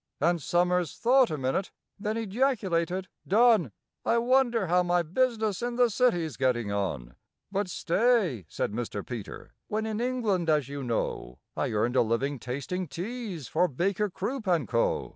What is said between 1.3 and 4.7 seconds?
minute, then ejaculated, "Done! I wonder